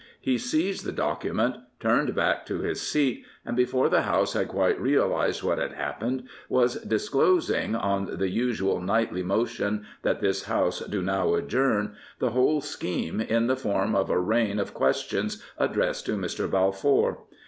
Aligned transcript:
He 0.19 0.39
seized 0.39 0.83
the 0.83 0.91
docu 0.91 1.31
ment' 1.31 1.57
turned 1.79 2.15
back 2.15 2.43
to 2.47 2.57
his 2.61 2.81
seat, 2.81 3.23
and, 3.45 3.55
before 3.55 3.87
the 3.87 4.01
House 4.01 4.33
had 4.33 4.47
quite 4.47 4.81
realised 4.81 5.43
what 5.43 5.59
had 5.59 5.73
happened, 5.73 6.27
was 6.49 6.77
disclosing, 6.81 7.75
on 7.75 8.17
the 8.17 8.29
usual 8.29 8.81
nightly 8.81 9.21
motion 9.21 9.85
that 10.01 10.19
this 10.19 10.45
House 10.45 10.79
do 10.79 11.03
now 11.03 11.35
adjourn, 11.35 11.93
the 12.17 12.31
whole 12.31 12.61
scheme 12.61 13.21
in 13.21 13.45
the 13.45 13.55
form 13.55 13.93
of 13.93 14.09
a 14.09 14.17
rain 14.17 14.57
of 14.57 14.73
questions 14.73 15.43
addressed 15.59 16.07
to 16.07 16.13
Mr. 16.17 16.49
Balfour. 16.49 17.19